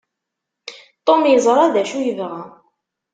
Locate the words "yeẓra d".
1.31-1.75